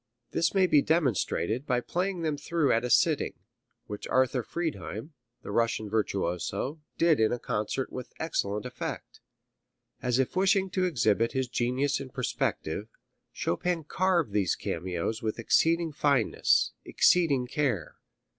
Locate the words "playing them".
1.79-2.35